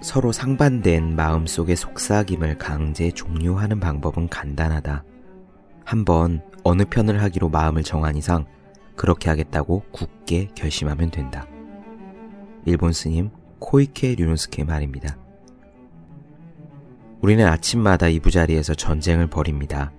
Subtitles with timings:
[0.00, 5.04] 서로 상반된 마음속의 속삭임을 강제 종료하는 방법은 간단하다.
[5.84, 8.44] 한번 어느 편을 하기로 마음을 정한 이상
[8.94, 11.46] 그렇게 하겠다고 굳게 결심하면 된다.
[12.64, 15.16] 일본 스님 코이케 류노스케 말입니다.
[17.20, 19.92] 우리는 아침마다 이부자리에서 전쟁을 벌입니다.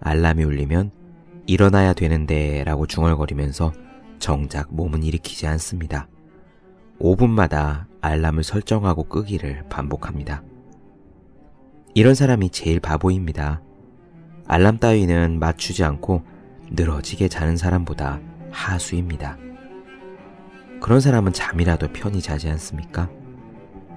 [0.00, 0.92] 알람이 울리면
[1.46, 3.72] 일어나야 되는데 라고 중얼거리면서
[4.20, 6.08] 정작 몸은 일으키지 않습니다.
[7.00, 10.42] 5분마다 알람을 설정하고 끄기를 반복합니다.
[11.94, 13.62] 이런 사람이 제일 바보입니다.
[14.46, 16.22] 알람 따위는 맞추지 않고
[16.70, 18.20] 늘어지게 자는 사람보다
[18.50, 19.38] 하수입니다.
[20.80, 23.08] 그런 사람은 잠이라도 편히 자지 않습니까?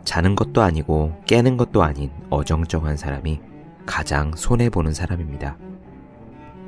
[0.03, 3.41] 자는 것도 아니고 깨는 것도 아닌 어정쩡한 사람이
[3.87, 5.57] 가장 손해보는 사람입니다.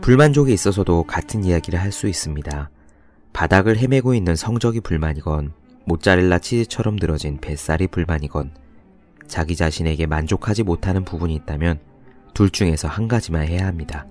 [0.02, 2.70] 불만족에 있어서도 같은 이야기를 할 수 있습니다.
[3.34, 5.54] 바닥을 헤매고 있는 성적이 불만이건
[5.88, 8.52] 모짜렐라 치즈처럼 늘어진 뱃살이 불만이건
[9.26, 11.80] 자기 자신에게 만족하지 못하는 부분이 있다면
[12.34, 14.06] 둘 중에서 한 가지만 해야 합니다.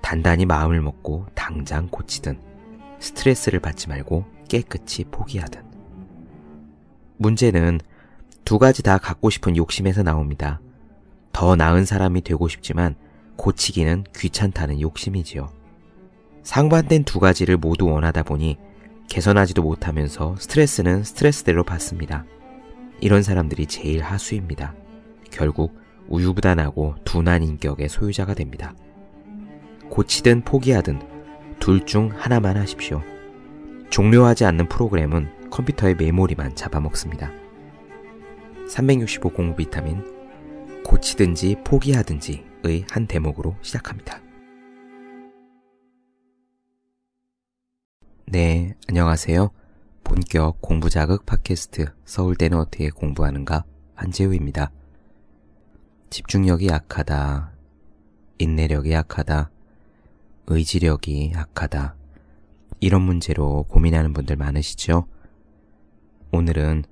[0.00, 2.40] 단단히 마음을 먹고 당장 고치든
[2.98, 5.62] 스트레스를 받지 말고 깨끗이 포기하든.
[7.18, 7.78] 문제는
[8.46, 10.60] 두 가지 다 갖고 싶은 욕심에서 나옵니다.
[11.30, 12.94] 더 나은 사람이 되고 싶지만
[13.36, 15.50] 고치기는 귀찮다는 욕심이지요.
[16.42, 18.56] 상반된 두 가지를 모두 원하다 보니
[19.08, 22.24] 개선하지도 못하면서 스트레스는 스트레스대로 받습니다.
[23.00, 24.74] 이런 사람들이 제일 하수입니다.
[25.30, 28.74] 결국 우유부단하고 둔한 인격의 소유자가 됩니다.
[29.90, 31.00] 고치든 포기하든
[31.58, 33.02] 둘 중 하나만 하십시오.
[33.90, 37.30] 종료하지 않는 프로그램은 컴퓨터의 메모리만 잡아먹습니다.
[38.68, 40.02] 365 공부 비타민
[40.84, 44.20] 고치든지 포기하든지의 한 대목으로 시작합니다.
[48.28, 49.50] 네, 안녕하세요.
[50.02, 54.72] 본격 공부 자극 팟캐스트 서울대는 어떻게 공부하는가 한재우입니다.
[56.10, 57.52] 집중력이 약하다.
[58.38, 59.52] 인내력이 약하다.
[60.48, 61.94] 의지력이 약하다.
[62.80, 65.06] 이런 문제로 고민하는 분들 많으시죠?
[66.32, 66.82] 오늘은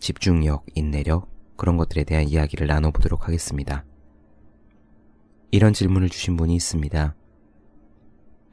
[0.00, 3.84] 집중력, 인내력, 그런 것들에 대한 이야기를 나눠보도록 하겠습니다.
[5.52, 7.14] 이런 질문을 주신 분이 있습니다.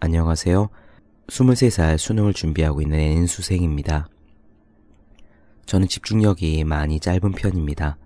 [0.02, 0.70] 안녕하세요.
[1.32, 4.10] 23살 수능을 준비하고 있는 N수생입니다.
[5.66, 7.98] 저는 집중력이 많이 짧은 편입니다.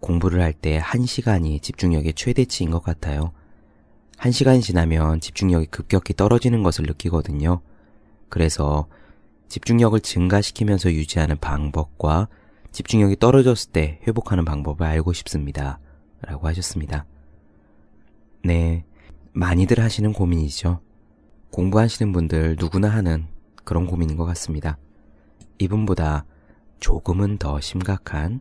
[0.00, 3.32] 공부를 할 때 1시간이 집중력의 최대치인 것 같아요.
[4.18, 7.62] 1시간이 지나면 집중력이 급격히 떨어지는 것을 느끼거든요.
[8.28, 8.86] 그래서
[9.48, 12.28] 집중력을 증가시키면서 유지하는 방법과
[12.72, 15.80] 집중력이 떨어졌을 때 회복하는 방법을 알고 싶습니다.
[16.20, 17.06] 라고 하셨습니다.
[18.44, 18.84] 네.
[19.32, 20.80] 많이들 하시는 고민이죠.
[21.50, 23.26] 공부하시는 분들 누구나 하는
[23.64, 24.78] 그런 고민인 것 같습니다.
[25.58, 26.24] 이분보다
[26.78, 28.40] 조금은 더 심각한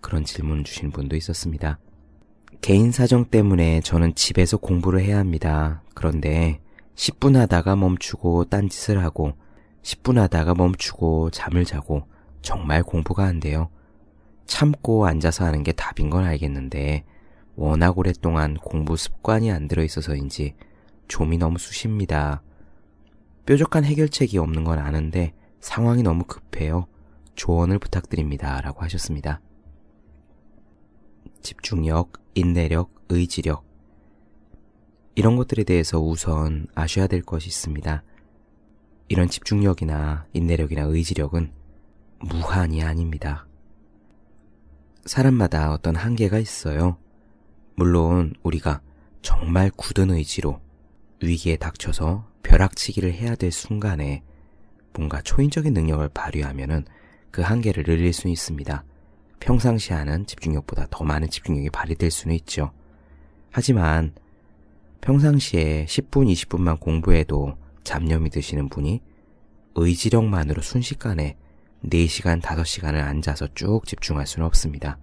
[0.00, 1.78] 그런 질문을 주신 분도 있었습니다.
[2.60, 5.82] 개인 사정 때문에 저는 집에서 공부를 해야 합니다.
[5.94, 6.60] 그런데
[6.96, 9.34] 10분 하다가 멈추고 딴짓을 하고
[9.82, 12.02] 10분 하다가 멈추고 잠을 자고
[12.42, 13.68] 정말 공부가 안 돼요.
[14.46, 17.04] 참고 앉아서 하는 게 답인 건 알겠는데
[17.54, 20.54] 워낙 오랫동안 공부 습관이 안 들어 있어서인지
[21.08, 22.42] 좀이 너무 쑤십니다.
[23.46, 26.86] 뾰족한 해결책이 없는 건 아는데 상황이 너무 급해요.
[27.34, 28.60] 조언을 부탁드립니다.
[28.60, 29.40] 라고 하셨습니다.
[31.40, 33.64] 집중력, 인내력, 의지력.
[35.14, 38.02] 이런 것들에 대해서 우선 아셔야 될 것이 있습니다.
[39.08, 41.52] 이런 집중력이나 인내력이나 의지력은
[42.20, 43.46] 무한이 아닙니다.
[45.06, 46.98] 사람마다 어떤 한계가 있어요.
[47.74, 48.82] 물론 우리가
[49.22, 50.60] 정말 굳은 의지로
[51.22, 54.22] 위기에 닥쳐서 벼락치기를 해야 될 순간에
[54.92, 56.84] 뭔가 초인적인 능력을 발휘하면은
[57.30, 58.84] 그 한계를 늘릴 수 있습니다.
[59.40, 62.72] 평상시 하는 집중력보다 더 많은 집중력이 발휘될 수는 있죠.
[63.50, 64.14] 하지만
[65.00, 69.00] 평상시에 10분, 20분만 공부해도 잡념이 드시는 분이
[69.74, 71.36] 의지력만으로 순식간에
[71.84, 74.98] 4시간, 5시간을 앉아서 쭉 집중할 수는 없습니다.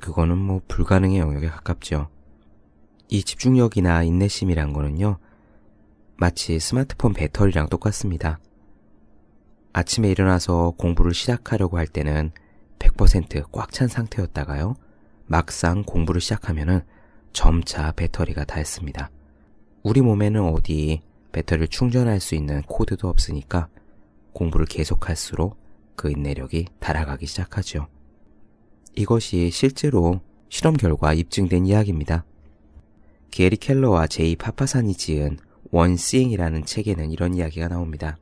[0.00, 2.08] 그거는 뭐 불가능의 영역에 가깝죠.
[3.10, 5.18] 이 집중력이나 인내심이란 거는요,
[6.16, 8.38] 마치 스마트폰 배터리랑 똑같습니다.
[9.72, 12.30] 아침에 일어나서 공부를 시작하려고 할 때는
[12.78, 14.76] 100%꽉 찬 상태였다가요,
[15.26, 16.82] 막상 공부를 시작하면은
[17.32, 19.10] 점차 배터리가 닳습니다.
[19.82, 21.00] 우리 몸에는 어디
[21.32, 23.68] 배터리를 충전할 수 있는 코드도 없으니까
[24.32, 25.56] 공부를 계속할수록
[25.96, 27.88] 그 인내력이 닳아가기 시작하죠.
[28.94, 32.24] 이것이 실제로 실험 결과 입증된 이야기입니다.
[33.30, 35.38] 게리 켈러와 제이 파파산이 지은
[35.70, 38.16] One Thing이라는 책에는 이런 이야기가 나옵니다.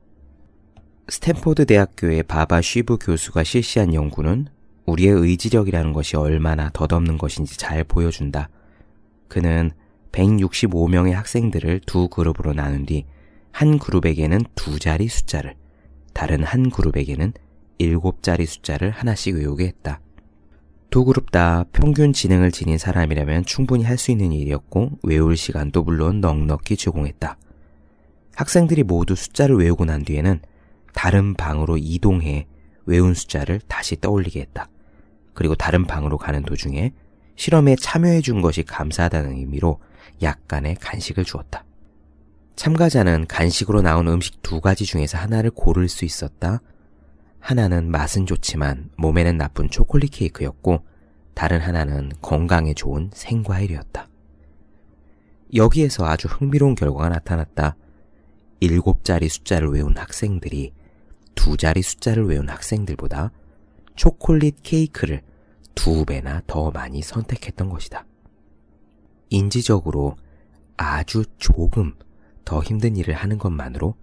[1.08, 4.48] 스탠포드 대학교의 바바 쉬브 교수가 실시한 연구는
[4.86, 8.48] 우리의 의지력이라는 것이 얼마나 덧없는 것인지 잘 보여준다.
[9.28, 9.70] 그는
[10.12, 13.04] 165명의 학생들을 두 그룹으로 나눈 뒤
[13.58, 15.56] 한 그룹에게는 두 자리 숫자를,
[16.14, 17.32] 다른 한 그룹에게는
[17.78, 20.00] 일곱 자리 숫자를 하나씩 외우게 했다.
[20.90, 26.20] 두 그룹 다 평균 지능을 지닌 사람이라면 충분히 할 수 있는 일이었고 외울 시간도 물론
[26.20, 27.36] 넉넉히 제공했다.
[28.34, 30.40] 학생들이 모두 숫자를 외우고 난 뒤에는
[30.94, 32.46] 다른 방으로 이동해
[32.86, 34.68] 외운 숫자를 다시 떠올리게 했다.
[35.34, 36.92] 그리고 다른 방으로 가는 도중에
[37.36, 39.80] 실험에 참여해 준 것이 감사하다는 의미로
[40.22, 41.64] 약간의 간식을 주었다.
[42.56, 46.60] 참가자는 간식으로 나온 음식 두 가지 중에서 하나를 고를 수 있었다.
[47.40, 50.84] 하나는 맛은 좋지만 몸에는 나쁜 초콜릿 케이크였고
[51.34, 54.08] 다른 하나는 건강에 좋은 생과일이었다.
[55.54, 57.76] 여기에서 아주 흥미로운 결과가 나타났다.
[58.60, 60.72] 일곱 자리 숫자를 외운 학생들이
[61.34, 63.30] 두 자리 숫자를 외운 학생들보다
[63.94, 65.22] 초콜릿 케이크를
[65.74, 68.04] 두 배나 더 많이 선택했던 것이다.
[69.30, 70.16] 인지적으로
[70.76, 71.94] 아주 조금
[72.44, 73.94] 더 힘든 일을 하는 것만으로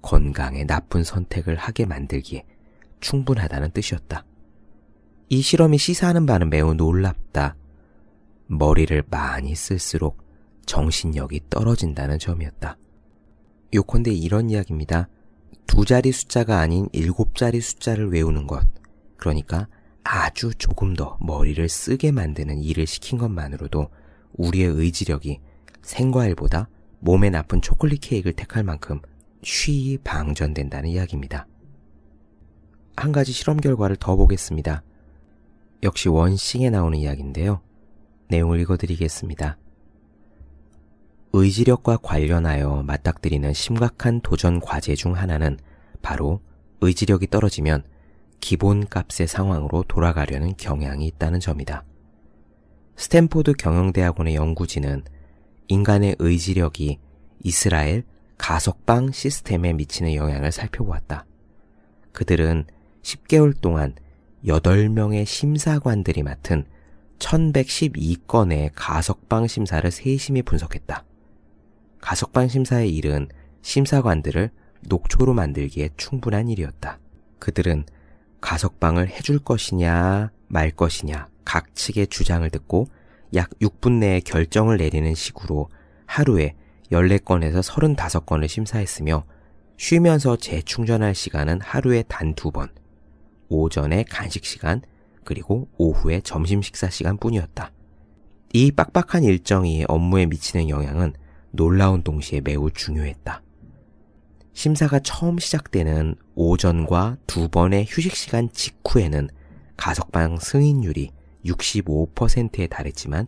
[0.00, 2.44] 건강에 나쁜 선택을 하게 만들기에
[3.04, 4.24] 충분하다는 뜻이었다.
[5.28, 7.54] 이 실험이 시사하는 바는 매우 놀랍다.
[8.46, 10.24] 머리를 많이 쓸수록
[10.64, 12.78] 정신력이 떨어진다는 점이었다.
[13.74, 15.08] 요컨대 이런 이야기입니다.
[15.66, 18.66] 두 자리 숫자가 아닌 일곱 자리 숫자를 외우는 것.
[19.16, 19.68] 그러니까
[20.02, 23.88] 아주 조금 더 머리를 쓰게 만드는 일을 시킨 것만으로도
[24.34, 25.40] 우리의 의지력이
[25.82, 26.68] 생과일보다
[27.00, 29.00] 몸에 나쁜 초콜릿 케이크를 택할 만큼
[29.42, 31.46] 쉬이 방전된다는 이야기입니다.
[32.96, 34.82] 한 가지 실험 결과를 더 보겠습니다.
[35.82, 37.60] 역시 One Thing에 나오는 이야기인데요.
[38.28, 39.58] 내용을 읽어드리겠습니다.
[41.32, 45.58] 의지력과 관련하여 맞닥뜨리는 심각한 도전 과제 중 하나는
[46.00, 46.40] 바로
[46.80, 47.82] 의지력이 떨어지면
[48.40, 51.84] 기본 값의 상황으로 돌아가려는 경향이 있다는 점이다.
[52.96, 55.02] 스탠포드 경영대학원의 연구진은
[55.68, 56.98] 인간의 의지력이
[57.42, 58.04] 이스라엘
[58.38, 61.26] 가석방 시스템에 미치는 영향을 살펴보았다.
[62.12, 62.66] 그들은
[63.04, 63.94] 10개월 동안
[64.44, 66.64] 8명의 심사관들이 맡은
[67.18, 71.04] 1112건의 가석방 심사를 세심히 분석했다.
[72.00, 73.28] 가석방 심사의 일은
[73.62, 74.50] 심사관들을
[74.88, 76.98] 녹초로 만들기에 충분한 일이었다.
[77.38, 77.84] 그들은
[78.40, 82.88] 가석방을 해줄 것이냐 말 것이냐 각 측의 주장을 듣고
[83.34, 85.70] 약 6분 내에 결정을 내리는 식으로
[86.06, 86.54] 하루에
[86.90, 89.24] 14건에서 35건을 심사했으며
[89.78, 92.68] 쉬면서 재충전할 시간은 하루에 단 두 번,
[93.48, 94.82] 오전에 간식 시간,
[95.24, 97.72] 그리고 오후에 점심 식사 시간 뿐이었다.
[98.52, 101.14] 이 빡빡한 일정이 업무에 미치는 영향은
[101.50, 103.42] 놀라운 동시에 매우 중요했다.
[104.52, 109.28] 심사가 처음 시작되는 오전과 두 번의 휴식 시간 직후에는
[109.76, 111.10] 가석방 승인율이
[111.44, 113.26] 65%에 달했지만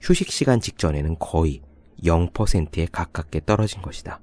[0.00, 1.62] 휴식 시간 직전에는 거의
[2.02, 4.20] 0%에 가깝게 떨어진 것이다.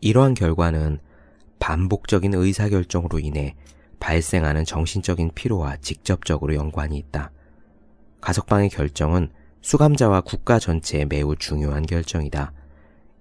[0.00, 0.98] 이러한 결과는
[1.58, 3.56] 반복적인 의사결정으로 인해
[3.98, 7.30] 발생하는 정신적인 피로와 직접적으로 연관이 있다.
[8.20, 12.52] 가석방의 결정은 수감자와 국가 전체에 매우 중요한 결정이다.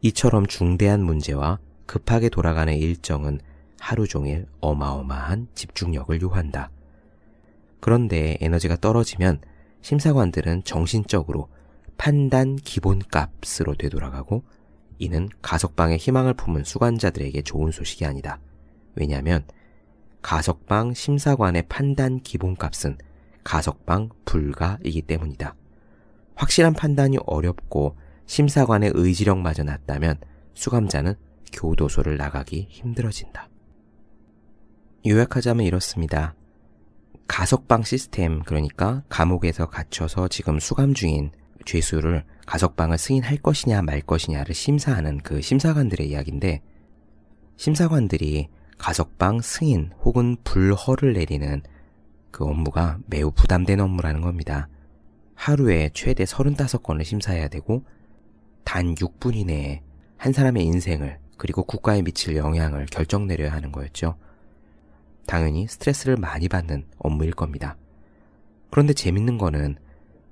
[0.02, 3.40] 이처럼 중대한 문제와 급하게 돌아가는 일정은
[3.80, 6.72] 하루 종일 어마어마한 집중력을 요한다.
[7.80, 9.42] 그런데 에너지가 떨어지면
[9.82, 11.50] 심사관들은 정신적으로
[11.98, 14.44] 판단 기본값으로 되돌아가고
[14.98, 18.40] 이는 가석방의 희망을 품은 수감자들에게 좋은 소식이 아니다.
[18.96, 19.46] 왜냐하면
[20.26, 22.98] 가석방 심사관의 판단 기본값은
[23.44, 25.54] 가석방 불가이기 때문이다.
[26.34, 30.20] 확실한 판단이 어렵고 심사관의 의지력마저 낮다면
[30.56, 31.14] 수감자는
[31.54, 33.50] 교도소를 나가기 힘들어진다.
[35.06, 36.34] 요약하자면 이렇습니다.
[37.28, 41.34] 가석방 시스템, 그러니까 감옥에서 갇혀서 지금 수감 중인
[41.66, 46.64] 죄수를 가석방을 승인할 것이냐 말 것이냐를 심사하는 그 심사관들의 이야기인데,
[47.58, 51.62] 심사관들이 가석방 승인 혹은 불허를 내리는
[52.32, 54.68] 그 업무가 매우 부담된 업무라는 겁니다.
[55.36, 57.84] 하루에 최대 35건을 심사해야 되고
[58.64, 59.82] 단 6분 이내에
[60.18, 64.18] 한 사람의 인생을 그리고 국가에 미칠 영향을 결정 내려야 하는 거였죠.
[65.26, 67.78] 당연히 스트레스를 많이 받는 업무일 겁니다.
[68.70, 69.78] 그런데 재밌는 거는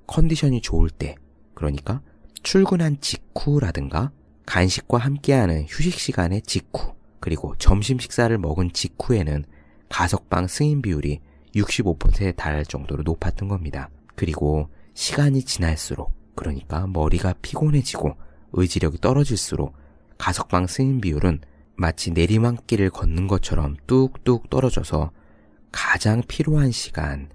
[0.06, 1.14] 컨디션이 좋을 때,
[1.54, 2.00] 그러니까
[2.42, 4.12] 출근한 직후라든가
[4.46, 6.94] 간식과 함께하는 휴식 시간의 직후,
[7.24, 9.46] 그리고 점심 식사를 먹은 직후에는
[9.88, 11.22] 가석방 승인 비율이
[11.54, 13.88] 65%에 달할 정도로 높았던 겁니다.
[14.14, 18.14] 그리고 시간이 지날수록 그러니까 머리가 피곤해지고
[18.52, 19.74] 의지력이 떨어질수록
[20.18, 21.40] 가석방 승인 비율은
[21.76, 25.10] 마치 내리막길을 걷는 것처럼 뚝뚝 떨어져서
[25.72, 27.30] 가장 필요한 시간,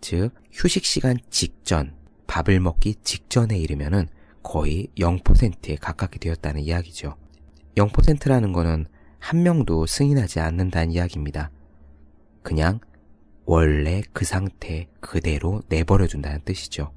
[0.00, 1.96] 즉 휴식 시간 직전,
[2.28, 4.06] 밥을 먹기 직전에 이르면은
[4.44, 7.16] 거의 0%에 가깝게 되었다는 이야기죠.
[7.74, 8.86] 0%라는 거는
[9.24, 11.50] 한 명도 승인하지 않는다는 이야기입니다.
[12.42, 12.78] 그냥
[13.46, 16.92] 원래 그 상태 그대로 내버려둔다는 뜻이죠.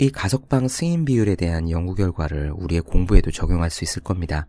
[0.00, 4.48] 이 가석방 승인 비율에 대한 연구 결과를 우리의 공부에도 적용할 수 있을 겁니다.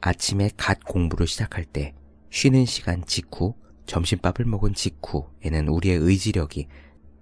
[0.00, 1.92] 아침에 갓 공부를 시작할 때
[2.30, 6.66] 쉬는 시간 직후, 점심밥을 먹은 직후에는 우리의 의지력이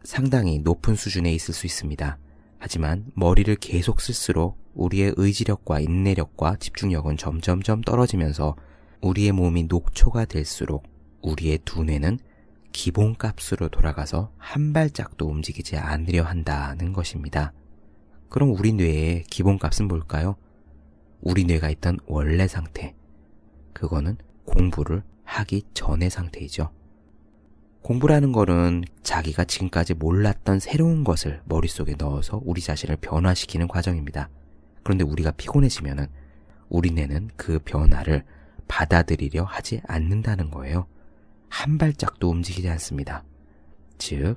[0.05, 2.17] 상당히 높은 수준에 있을 수 있습니다.
[2.65, 8.55] 하지만 머리를 계속 쓸수록 우리의 의지력과 인내력과 집중력은 점점점 떨어지면서
[9.01, 10.85] 우리의 몸이 녹초가 될수록
[11.23, 12.21] 우리의 두뇌는
[12.71, 17.53] 기본값으로 돌아가서 한 발짝도 움직이지 않으려 한다는 것입니다.
[18.29, 20.37] 그럼 우리 뇌의 기본값은 뭘까요?
[21.21, 22.95] 우리 뇌가 있던 원래 상태.
[23.73, 26.71] 그거는 공부를 하기 전의 상태이죠.
[27.83, 34.31] 공부라는 거는 자기가 지금까지 몰랐던 새로운 것을 머릿속에 넣어서 우리 자신을 변화시키는 과정입니다.
[34.85, 36.07] 그런데 우리가 피곤해지면은
[36.69, 38.25] 우리 뇌는 그 변화를
[38.69, 40.87] 받아들이려 하지 않는다는 거예요.
[41.49, 43.25] 한 발짝도 움직이지 않습니다.
[43.99, 44.37] 즉,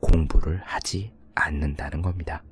[0.00, 2.42] 공부를 하지 않는다는 겁니다.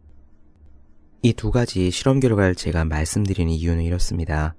[1.23, 4.55] 이 두 가지 실험 결과를 제가 말씀드리는 이유는 이렇습니다.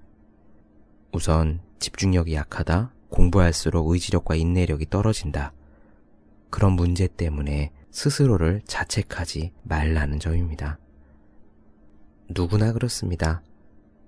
[1.11, 5.53] 우선 집중력이 약하다, 공부할수록 의지력과 인내력이 떨어진다.
[6.51, 10.77] 그런 문제 때문에 스스로를 자책하지 말라는 점입니다.
[12.29, 13.41] 누구나 그렇습니다.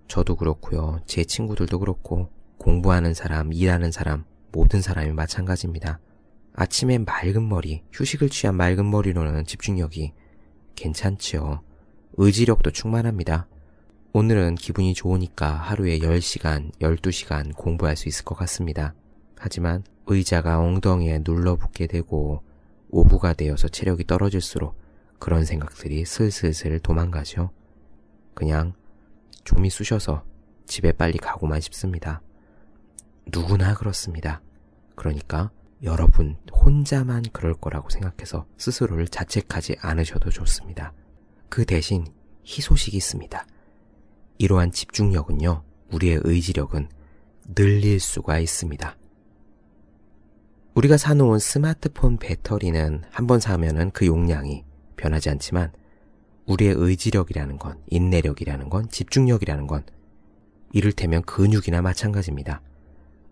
[0.08, 1.00] 저도 그렇고요.
[1.08, 6.00] 제 친구들도 그렇고 공부하는 사람, 일하는 사람, 모든 사람이 마찬가지입니다.
[6.54, 10.14] 아침에 맑은 머리, 휴식을 취한 맑은 머리로는 집중력이
[10.76, 11.62] 괜찮지요.
[12.18, 13.48] 의지력도 충만합니다.
[14.14, 18.94] 오늘은 기분이 좋으니까 하루에 10시간, 12시간 공부할 수 있을 것 같습니다.
[19.36, 22.44] 하지만 의자가 엉덩이에 눌러붙게 되고
[22.90, 24.78] 오후가 되어서 체력이 떨어질수록
[25.20, 27.52] 그런 생각들이 슬슬슬 도망가죠.
[28.34, 28.74] 그냥
[29.44, 30.24] 좀이 쑤셔서
[30.66, 32.22] 집에 빨리 가고만 싶습니다.
[33.32, 34.42] 누구나 그렇습니다.
[34.96, 35.52] 그러니까
[35.84, 40.94] 여러분 혼자만 그럴 거라고 생각해서 스스로를 자책하지 않으셔도 좋습니다.
[41.50, 42.06] 그 대신
[42.46, 43.46] 희소식이 있습니다.
[44.38, 46.90] 이러한 집중력은요, 우리의 의지력은
[47.56, 48.98] 늘릴 수가 있습니다.
[50.76, 54.64] 우리가 사놓은 스마트폰 배터리는 한 번 사면은 그 용량이
[54.98, 55.72] 변하지 않지만
[56.46, 59.84] 우리의 의지력이라는 건, 인내력이라는 건, 집중력이라는 건
[60.74, 62.62] 이를테면 근육이나 마찬가지입니다.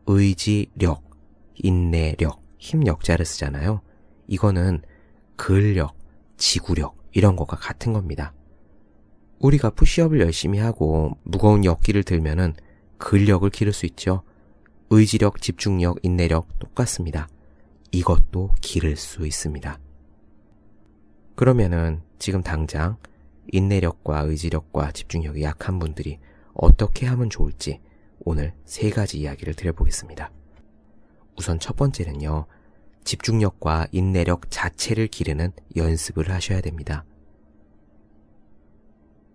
[0.05, 1.03] 의지력,
[1.55, 3.81] 인내력, 힘 역자를 쓰잖아요.
[4.27, 4.81] 이거는
[5.35, 5.97] 근력,
[6.37, 8.33] 지구력 이런 것과 같은 겁니다.
[9.39, 12.53] 우리가 푸시업을 열심히 하고 무거운 역기를 들면은
[12.99, 14.21] 근력을 기를 수 있죠.
[14.93, 17.29] 의지력, 집중력, 인내력 똑같습니다.
[17.93, 19.79] 이것도 기를 수 있습니다.
[21.35, 22.97] 그러면은 지금 당장
[23.53, 26.19] 인내력과 의지력과 집중력이 약한 분들이
[26.53, 27.79] 어떻게 하면 좋을지
[28.25, 30.29] 오늘 세 가지 이야기를 드려보겠습니다.
[31.37, 32.45] 우선 첫 번째는요,
[33.05, 37.05] 집중력과 인내력 자체를 기르는 연습을 하셔야 됩니다.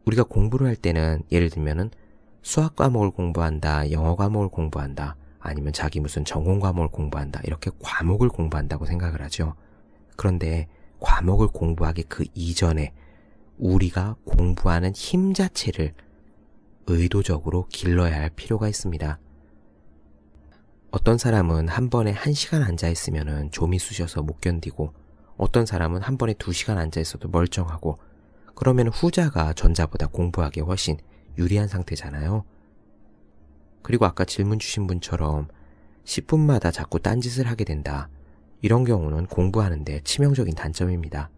[0.04, 1.90] 우리가 공부를 할 때는 예를 들면은
[2.42, 5.16] 수학 과목을 공부한다, 영어 과목을 공부한다,
[5.46, 7.40] 아니면 자기 무슨 전공 과목을 공부한다.
[7.44, 9.54] 이렇게 과목을 공부한다고 생각을 하죠.
[10.16, 10.68] 그런데
[11.00, 12.92] 과목을 공부하기 그 이전에
[13.58, 15.94] 우리가 공부하는 힘 자체를
[16.86, 19.18] 의도적으로 길러야 할 필요가 있습니다.
[20.90, 24.94] 어떤 사람은 한 번에 한 시간 앉아 있으면 좀이 쑤셔서 못 견디고
[25.36, 27.98] 어떤 사람은 한 번에 두 시간 앉아 있어도 멀쩡하고
[28.54, 30.96] 그러면 후자가 전자보다 공부하기에 훨씬
[31.36, 32.44] 유리한 상태잖아요.
[33.86, 35.46] 그리고 아까 질문 주신 분처럼
[36.02, 38.08] 10분마다 자꾸 딴짓을 하게 된다.
[38.60, 41.30] 이런 경우는 공부하는데 치명적인 단점입니다.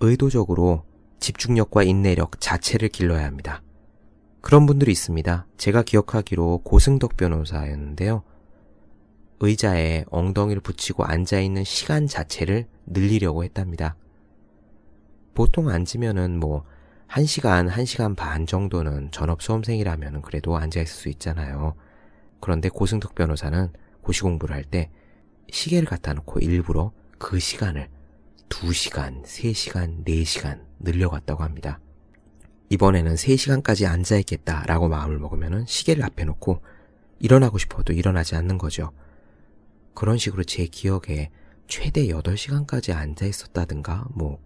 [0.00, 0.84] 의도적으로
[1.18, 3.62] 집중력과 인내력 자체를 길러야 합니다.
[4.42, 5.46] 그런 분들이 있습니다.
[5.56, 8.22] 제가 기억하기로 고승덕 변호사였는데요.
[9.40, 13.96] 의자에 엉덩이를 붙이고 앉아있는 시간 자체를 늘리려고 했답니다.
[15.32, 16.64] 보통 앉으면은 뭐
[17.12, 21.74] 1시간, 1시간 반 정도는 전업 수험생이라면 그래도 앉아있을 수 있잖아요.
[22.40, 24.90] 그런데 고승덕 변호사는 고시 공부를 할 때
[25.50, 27.88] 시계를 갖다 놓고 일부러 그 시간을
[28.48, 31.78] 2시간, 3시간, 4시간 늘려갔다고 합니다.
[32.70, 36.62] 이번에는 3시간까지 앉아있겠다라고 마음을 먹으면 시계를 앞에 놓고
[37.18, 38.92] 일어나고 싶어도 일어나지 않는 거죠.
[39.92, 41.30] 그런 식으로 제 기억에
[41.68, 44.40] 최대 8시간까지 앉아있었다든가 뭐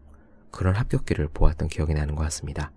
[0.57, 2.73] 그런 합격기를 보았던 기억이 나는 것 같습니다.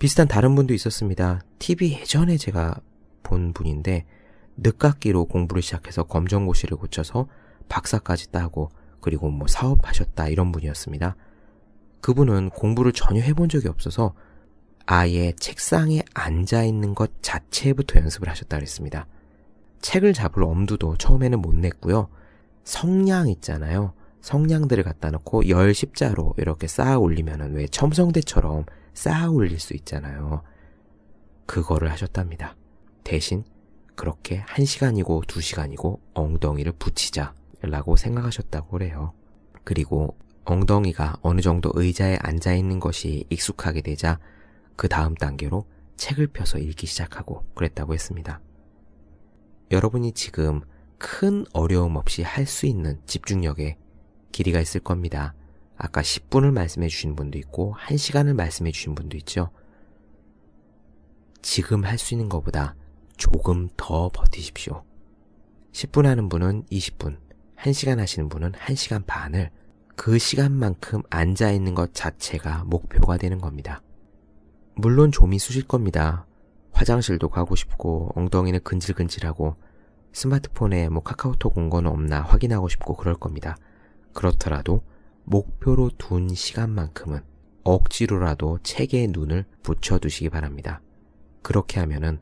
[0.00, 1.40] 비슷한 다른 분도 있었습니다.
[1.60, 2.74] TV 예전에 제가
[3.22, 4.04] 본 분인데
[4.56, 7.28] 늦깎이로 공부를 시작해서 검정고시를 고쳐서
[7.68, 11.14] 박사까지 따고 그리고 뭐 사업하셨다 이런 분이었습니다.
[12.00, 14.12] 그분은 공부를 전혀 해본 적이 없어서
[14.84, 19.06] 아예 책상에 앉아 있는 것 자체부터 연습을 하셨다 그랬습니다.
[19.80, 22.08] 책을 잡을 엄두도 처음에는 못 냈고요.
[22.64, 23.92] 성냥 있잖아요.
[24.26, 30.42] 성냥들을 갖다 놓고 열 십자로 이렇게 쌓아 올리면은 왜 첨성대처럼 쌓아 올릴 수 있잖아요.
[31.46, 32.56] 그거를 하셨답니다.
[33.04, 33.44] 대신
[33.94, 39.12] 그렇게 한 시간이고 두 시간이고 엉덩이를 붙이자라고 생각하셨다고 그래요.
[39.62, 44.18] 그리고 엉덩이가 어느 정도 의자에 앉아 있는 것이 익숙하게 되자
[44.74, 45.66] 그 다음 단계로
[45.96, 48.40] 책을 펴서 읽기 시작하고 그랬다고 했습니다.
[49.70, 50.62] 여러분이 지금
[50.98, 53.78] 큰 어려움 없이 할 수 있는 집중력에
[54.32, 55.34] 길이가 있을 겁니다.
[55.76, 59.50] 아까 10분을 말씀해 주신 분도 있고 1시간을 말씀해 주신 분도 있죠.
[61.42, 62.74] 지금 할 수 있는 것보다
[63.16, 64.84] 조금 더 버티십시오.
[65.72, 67.18] 10분 하는 분은 20분,
[67.58, 69.50] 1시간 하시는 분은 1시간 반을
[69.94, 73.82] 그 시간만큼 앉아 있는 것 자체가 목표가 되는 겁니다.
[74.74, 76.26] 물론 좀이 쑤실 겁니다.
[76.72, 79.56] 화장실도 가고 싶고 엉덩이는 근질근질하고
[80.12, 83.56] 스마트폰에 뭐 카카오톡 온 거는 없나 확인하고 싶고 그럴 겁니다.
[84.16, 84.82] 그렇더라도
[85.24, 87.20] 목표로 둔 시간만큼은
[87.64, 90.80] 억지로라도 책에 눈을 붙여두시기 바랍니다.
[91.42, 92.18] 그렇게 하면은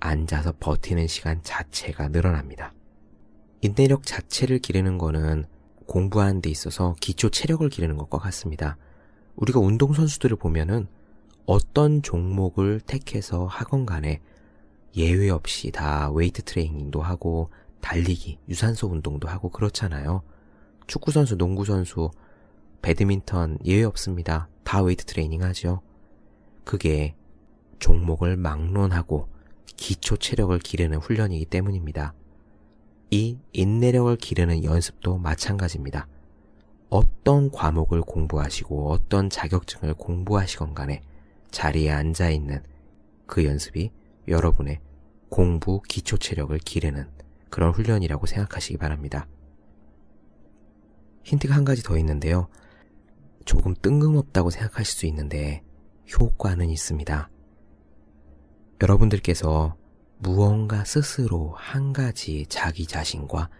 [0.00, 2.72] 앉아서 버티는 시간 자체가 늘어납니다.
[3.60, 5.44] 인내력 자체를 기르는 거는
[5.86, 8.78] 공부하는 데 있어서 기초 체력을 기르는 것과 같습니다.
[9.36, 10.86] 우리가 운동선수들을 보면은
[11.44, 14.20] 어떤 종목을 택해서 하건 간에
[14.96, 20.22] 예외 없이 다 웨이트 트레이닝도 하고 달리기, 유산소 운동도 하고 그렇잖아요.
[20.88, 22.10] 축구선수, 농구선수,
[22.82, 24.48] 배드민턴 예외 없습니다.
[24.64, 25.82] 다 웨이트 트레이닝 하죠.
[26.64, 27.14] 그게
[27.78, 29.28] 종목을 막론하고
[29.76, 32.14] 기초 체력을 기르는 훈련이기 때문입니다.
[33.10, 36.08] 이 인내력을 기르는 연습도 마찬가지입니다.
[36.88, 41.02] 어떤 과목을 공부하시고 어떤 자격증을 공부하시건 간에
[41.50, 42.62] 자리에 앉아 있는
[43.26, 43.90] 그 연습이
[44.26, 44.80] 여러분의
[45.28, 47.08] 공부 기초 체력을 기르는
[47.50, 49.26] 그런 훈련이라고 생각하시기 바랍니다.
[51.28, 52.48] 힌트가 한 가지 더 있는데요.
[53.44, 55.62] 조금 뜬금없다고 생각하실 수 있는데
[56.18, 57.28] 효과는 있습니다.
[58.80, 59.76] 여러분들께서
[60.16, 63.50] 무언가 스스로 한 가지 자기 자신과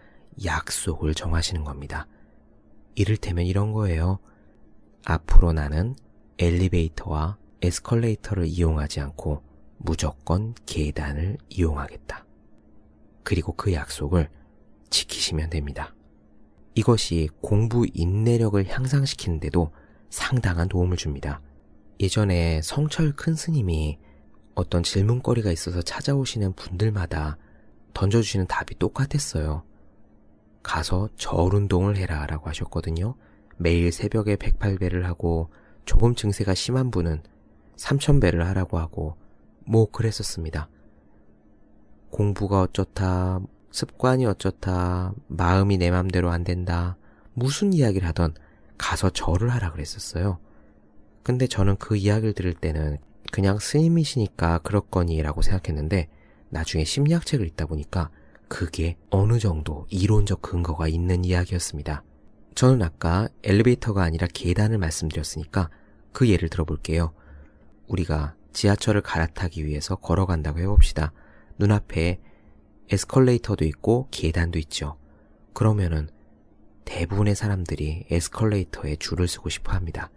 [0.43, 2.07] 약속을 정하시는 겁니다.
[2.95, 4.17] 이를테면 이런 거예요.
[5.05, 5.95] 앞으로 나는
[6.39, 9.43] 엘리베이터와 에스컬레이터를 이용하지 않고
[9.77, 12.25] 무조건 계단을 이용하겠다.
[13.23, 14.29] 그리고 그 약속을
[14.89, 15.93] 지키시면 됩니다.
[16.79, 19.73] 이것이 공부 인내력을 향상시키는데도
[20.09, 21.41] 상당한 도움을 줍니다.
[21.99, 23.99] 예전에 성철 큰 스님이
[24.55, 27.37] 어떤 질문거리가 있어서 찾아오시는 분들마다
[27.93, 29.63] 던져주시는 답이 똑같았어요.
[30.63, 33.15] 가서 절 운동을 해라 라고 하셨거든요.
[33.57, 35.49] 매일 새벽에 108배를 하고
[35.83, 37.23] 조금 증세가 심한 분은
[37.75, 39.17] 3,000배를 하라고 하고,
[39.65, 40.69] 뭐 그랬었습니다.
[42.09, 46.97] 공부가 어쩌다, 습관이 어쩌다, 마음이 내 맘대로 안 된다,
[47.33, 48.33] 무슨 이야기를 하던
[48.77, 50.39] 가서 절을 하라 그랬었어요.
[51.23, 52.97] 근데 저는 그 이야기를 들을 때는
[53.31, 56.09] 그냥 스님이시니까 그렇거니라고 생각했는데
[56.49, 58.09] 나중에 심리학책을 읽다 보니까
[58.47, 62.03] 그게 어느 정도 이론적 근거가 있는 이야기였습니다.
[62.55, 65.69] 저는 아까 엘리베이터가 아니라 계단을 말씀드렸으니까
[66.11, 67.13] 그 예를 들어볼게요.
[67.87, 71.11] 우리가 지하철을 갈아타기 위해서 걸어간다고 해봅시다.
[71.59, 72.19] 눈앞에
[72.91, 74.97] 에스컬레이터도 있고 계단도 있죠.
[75.53, 76.09] 그러면은
[76.85, 80.09] 대부분의 사람들이 에스컬레이터에 줄을 서고 싶어 합니다.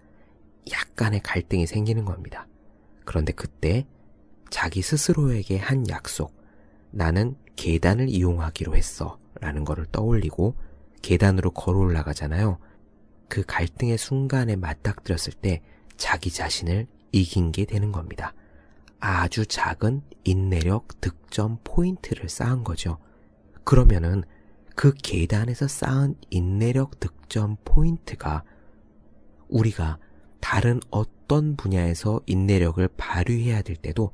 [0.71, 2.47] 약간의 갈등이 생기는 겁니다.
[3.05, 3.87] 그런데 그때
[4.51, 6.35] 자기 스스로에게 한 약속,
[6.91, 9.19] 나는 계단을 이용하기로 했어.
[9.41, 10.55] 라는 거를 떠올리고
[11.03, 12.59] 계단으로 걸어 올라가잖아요.
[13.29, 15.63] 그 갈등의 순간에 맞닥뜨렸을 때
[15.97, 18.35] 자기 자신을 이긴 게 되는 겁니다.
[19.05, 22.99] 아주 작은 인내력 득점 포인트를 쌓은 거죠.
[23.65, 24.23] 그러면은
[24.77, 28.45] 그 계단에서 쌓은 인내력 득점 포인트가
[29.49, 29.99] 우리가
[30.39, 34.13] 다른 어떤 분야에서 인내력을 발휘해야 될 때도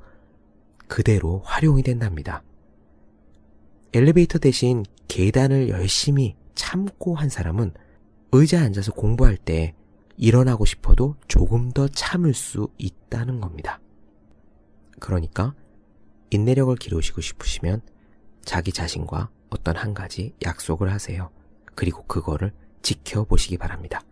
[0.87, 2.43] 그대로 활용이 된답니다.
[3.93, 7.75] 엘리베이터 대신 계단을 열심히 참고 한 사람은
[8.33, 9.75] 의자에 앉아서 공부할 때
[10.17, 13.81] 일어나고 싶어도 조금 더 참을 수 있다는 겁니다.
[15.01, 15.55] 그러니까
[16.31, 17.81] 인내력을 기르시고 싶으시면
[18.45, 21.31] 자기 자신과 어떤 한 가지 약속을 하세요.
[21.75, 24.03] 그리고 그거를 지켜보시기 바랍니다.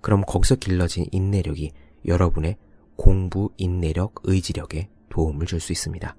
[0.00, 1.72] 그럼 거기서 길러진 인내력이
[2.06, 2.56] 여러분의
[2.96, 6.16] 공부 인내력, 의지력에 도움을 줄 수 있습니다.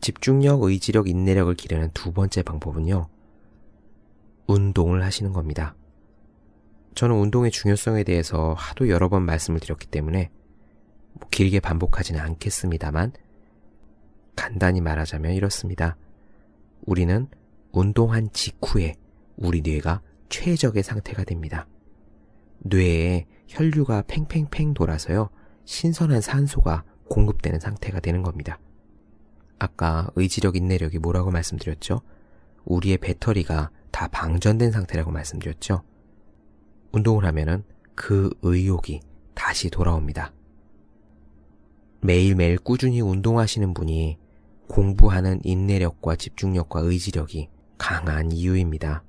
[0.00, 3.08] 집중력, 의지력, 인내력을 기르는 두 번째 방법은요.
[4.46, 5.74] 운동을 하시는 겁니다.
[6.94, 10.30] 저는 운동의 중요성에 대해서 하도 여러 번 말씀을 드렸기 때문에
[11.14, 13.12] 뭐 길게 반복하지는 않겠습니다만
[14.36, 15.96] 간단히 말하자면 이렇습니다.
[16.82, 17.28] 우리는
[17.72, 18.94] 운동한 직후에
[19.36, 21.66] 우리 뇌가 최적의 상태가 됩니다.
[22.58, 25.30] 뇌에 혈류가 팽팽팽 돌아서요.
[25.64, 28.58] 신선한 산소가 공급되는 상태가 되는 겁니다.
[29.58, 32.00] 아까 의지력, 인내력이 뭐라고 말씀드렸죠?
[32.64, 35.82] 우리의 배터리가 다 방전된 상태라고 말씀드렸죠?
[36.92, 39.00] 운동을 하면은 그 의욕이
[39.34, 40.32] 다시 돌아옵니다.
[42.04, 44.18] 매일매일 꾸준히 운동하시는 분이
[44.68, 49.02] 공부하는 인내력과 집중력과 의지력이 강한 이유입니다.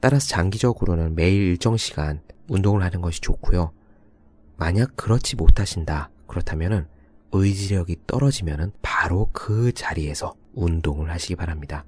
[0.00, 3.70] 따라서 장기적으로는 매일 일정 시간 운동을 하는 것이 좋고요.
[4.56, 6.10] 만약 그렇지 못하신다.
[6.26, 6.88] 그렇다면은
[7.30, 11.84] 의지력이 떨어지면은 바로 그 자리에서 운동을 하시기 바랍니다.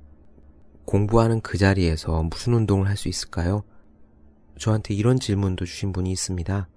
[0.85, 3.65] 공부하는 그 자리에서 무슨 운동을 할 수 있을까요?
[4.57, 6.69] 저한테 이런 질문도 주신 분이 있습니다.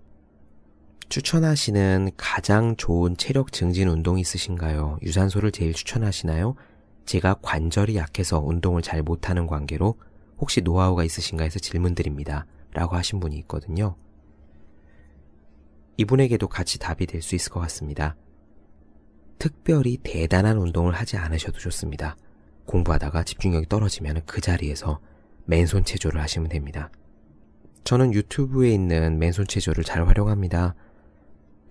[1.09, 4.99] 추천하시는 가장 좋은 체력 증진 운동이 있으신가요?
[5.01, 6.55] 유산소를 제일 추천하시나요?
[7.05, 9.95] 제가 관절이 약해서 운동을 잘 못하는 관계로
[10.37, 12.45] 혹시 노하우가 있으신가 해서 질문드립니다.
[12.73, 13.95] 라고 하신 분이 있거든요.
[15.95, 18.15] 이분에게도 같이 답이 될 수 있을 것 같습니다.
[19.39, 22.17] 특별히 대단한 운동을 하지 않으셔도 좋습니다.
[22.65, 24.99] 공부하다가 집중력이 떨어지면 그 자리에서
[25.45, 26.91] 맨손 체조를 하시면 됩니다.
[27.85, 30.75] 저는 유튜브에 있는 맨손 체조를 잘 활용합니다.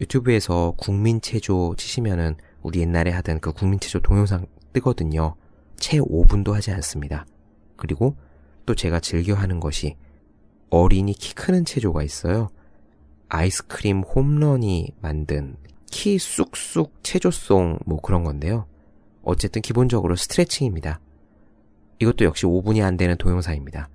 [0.01, 5.37] 유튜브에서 국민 체조 치시면은 우리 옛날에 하던 그 국민 체조 동영상 뜨거든요.
[5.77, 7.27] 채 5분도 하지 않습니다.
[7.77, 8.17] 그리고
[8.67, 9.97] 또 제가 즐겨 하는 것이
[10.71, 12.49] 어린이 키 크는 체조가 있어요.
[13.29, 15.57] 아이스크림 홈런이 만든
[15.91, 18.67] 키 쑥쑥 체조송 뭐 그런 건데요.
[19.23, 21.01] 어쨌든 기본적으로 스트레칭입니다.
[21.99, 23.89] 이것도 역시 5분이 안 되는 동영상입니다.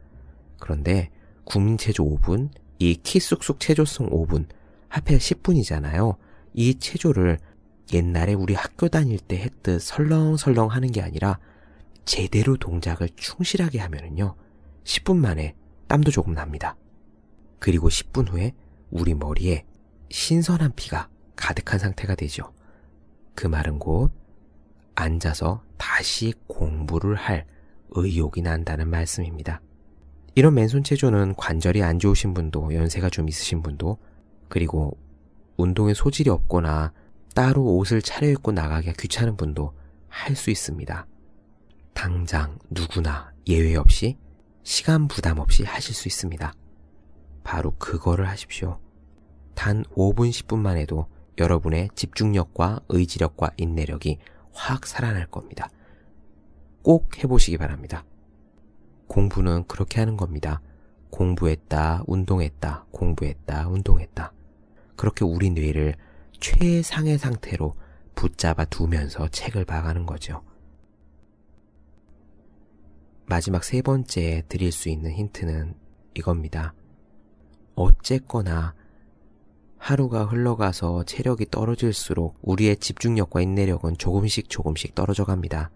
[0.59, 1.09] 그런데
[1.43, 4.47] 국민체조 5분, 이 키 쑥쑥 체조송 5분,
[4.91, 6.17] 하필 10분이잖아요.
[6.53, 7.39] 이 체조를
[7.93, 11.39] 옛날에 우리 학교 다닐 때 했듯 설렁설렁 하는 게 아니라
[12.03, 14.35] 제대로 동작을 충실하게 하면은요.
[14.83, 15.55] 10분 만에
[15.87, 16.75] 땀도 조금 납니다.
[17.59, 18.53] 그리고 10분 후에
[18.89, 19.63] 우리 머리에
[20.09, 22.51] 신선한 피가 가득한 상태가 되죠.
[23.33, 24.11] 그 말은 곧
[24.95, 27.45] 앉아서 다시 공부를 할
[27.91, 29.61] 의욕이 난다는 말씀입니다.
[30.35, 33.97] 이런 맨손 체조는 관절이 안 좋으신 분도 연세가 좀 있으신 분도
[34.51, 34.97] 그리고
[35.55, 36.91] 운동에 소질이 없거나
[37.33, 39.73] 따로 옷을 차려입고 나가기가 귀찮은 분도
[40.09, 41.07] 할 수 있습니다.
[41.93, 44.17] 당장 누구나 예외 없이
[44.63, 46.53] 시간 부담 없이 하실 수 있습니다.
[47.45, 48.81] 바로 그거를 하십시오.
[49.55, 54.17] 단 5분, 10분만 해도 여러분의 집중력과 의지력과 인내력이
[54.51, 55.69] 확 살아날 겁니다.
[56.81, 58.03] 꼭 해보시기 바랍니다.
[59.07, 60.61] 공부는 그렇게 하는 겁니다.
[61.09, 64.33] 공부했다, 운동했다, 공부했다, 운동했다.
[65.01, 65.95] 그렇게 우리 뇌를
[66.39, 67.75] 최상의 상태로
[68.13, 70.43] 붙잡아 두면서 책을 봐가는 거죠.
[73.25, 75.73] 마지막 세 번째 드릴 수 있는 힌트는
[76.13, 76.75] 이겁니다.
[77.73, 78.75] 어쨌거나
[79.79, 85.71] 하루가 흘러가서 체력이 떨어질수록 우리의 집중력과 인내력은 조금씩 조금씩 떨어져 갑니다.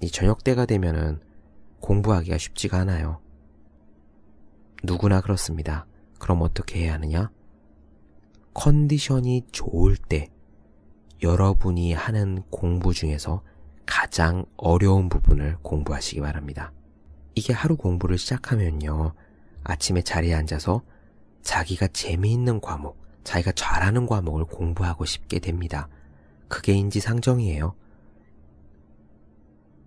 [0.00, 1.20] 이 저녁 때가 되면은
[1.80, 3.20] 공부하기가 쉽지가 않아요.
[4.82, 5.84] 누구나 그렇습니다.
[6.18, 7.30] 그럼 어떻게 해야 하느냐?
[8.54, 10.28] 컨디션이 좋을 때
[11.22, 13.42] 여러분이 하는 공부 중에서
[13.86, 16.72] 가장 어려운 부분을 공부하시기 바랍니다.
[17.34, 19.12] 이게 하루 공부를 시작하면요.
[19.64, 20.82] 아침에 자리에 앉아서
[21.42, 25.88] 자기가 재미있는 과목, 자기가 잘하는 과목을 공부하고 싶게 됩니다.
[26.48, 27.74] 그게 인지상정이에요.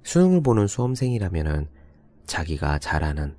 [0.03, 1.67] 수능을 보는 수험생이라면은
[2.25, 3.37] 자기가 잘하는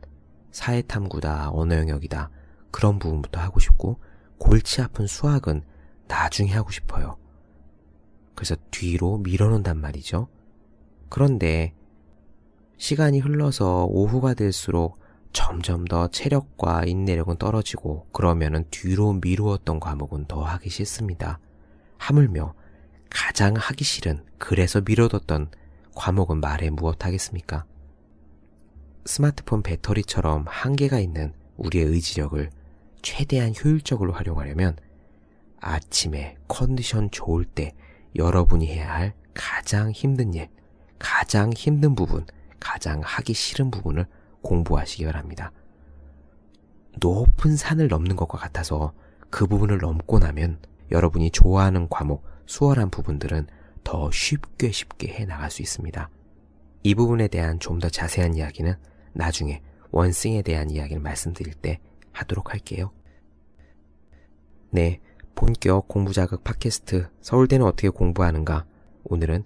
[0.51, 2.31] 사회탐구다, 언어 영역이다,
[2.71, 4.01] 그런 부분부터 하고 싶고,
[4.39, 5.63] 골치 아픈 수학은
[6.07, 7.19] 나중에 하고 싶어요.
[8.35, 10.29] 그래서 뒤로 밀어놓는단 말이죠.
[11.09, 11.75] 그런데
[12.77, 14.99] 시간이 흘러서 오후가 될수록
[15.33, 21.39] 점점 더 체력과 인내력은 떨어지고 그러면은 뒤로 미루었던 과목은 더 하기 싫습니다.
[21.99, 22.55] 하물며
[23.11, 25.51] 가장 하기 싫은 그래서 미뤄뒀던
[25.95, 27.65] 과목은 말해 무엇 하겠습니까?
[29.05, 32.51] 스마트폰 배터리처럼 한계가 있는 우리의 의지력을
[33.03, 34.77] 최대한 효율적으로 활용하려면
[35.61, 37.73] 아침에 컨디션 좋을 때
[38.17, 40.49] 여러분이 해야 할 가장 힘든 일,
[40.99, 42.27] 가장 힘든 부분,
[42.59, 44.07] 가장 하기 싫은 부분을
[44.43, 45.53] 공부하시기 바랍니다.
[47.01, 48.93] 높은 산을 넘는 것과 같아서
[49.31, 50.59] 그 부분을 넘고 나면
[50.91, 53.47] 여러분이 좋아하는 과목, 수월한 부분들은
[53.85, 56.11] 더 쉽게 쉽게 해 나갈 수 있습니다.
[56.83, 58.75] 이 부분에 대한 좀 더 자세한 이야기는
[59.13, 61.79] 나중에 원싱에 대한 이야기를 말씀드릴 때
[62.21, 62.91] 하도록 할게요.
[64.71, 65.01] 네,
[65.35, 68.67] 본격 공부자극 팟캐스트 서울대는 어떻게 공부하는가?
[69.05, 69.45] 오늘은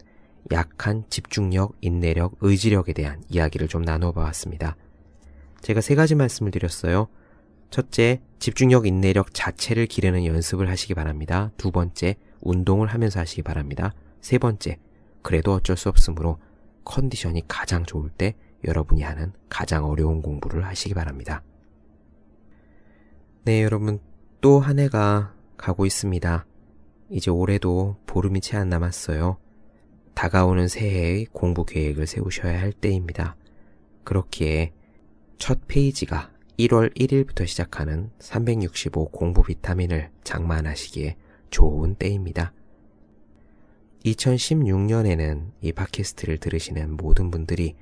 [0.50, 4.76] 약한 집중력, 인내력, 의지력에 대한 이야기를 좀 나눠보았습니다.
[5.60, 7.08] 제가 세 가지 말씀을 드렸어요.
[7.70, 11.52] 첫째, 집중력, 인내력 자체를 기르는 연습을 하시기 바랍니다.
[11.56, 13.94] 두 번째, 운동을 하면서 하시기 바랍니다.
[14.20, 14.78] 세 번째,
[15.22, 16.38] 그래도 어쩔 수 없으므로
[16.84, 21.42] 컨디션이 가장 좋을 때 여러분이 하는 가장 어려운 공부를 하시기 바랍니다.
[23.44, 23.98] 네, 여러분,
[24.40, 26.46] 또 한 해가 가고 있습니다.
[27.10, 29.36] 이제 올해도 보름이 채 안 남았어요.
[30.14, 33.34] 다가오는 새해의 공부 계획을 세우셔야 할 때입니다.
[34.04, 34.72] 그렇기에
[35.38, 41.16] 첫 페이지가 1월 1일부터 시작하는 365 공부 비타민을 장만하시기에
[41.50, 42.52] 좋은 때입니다.
[44.04, 47.74] 2016년에는 이 팟캐스트를 들으시는 모든 분들이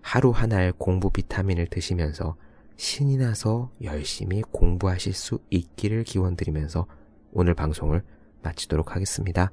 [0.00, 2.36] 하루 한알 공부 비타민을 드시면서
[2.76, 6.86] 신이 나서 열심히 공부하실 수 있기를 기원드리면서
[7.32, 8.02] 오늘 방송을
[8.42, 9.50] 마치도록 하겠습니다.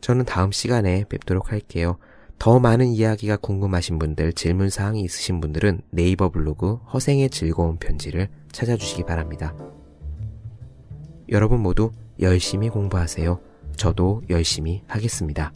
[0.00, 1.98] 저는 다음 시간에 뵙도록 할게요.
[2.38, 9.04] 더 많은 이야기가 궁금하신 분들, 질문 사항이 있으신 분들은 네이버 블로그 허생의 즐거운 편지를 찾아주시기
[9.04, 9.56] 바랍니다.
[11.30, 13.40] 여러분 모두 열심히 공부하세요.
[13.76, 15.52] 저도 열심히 하겠습니다.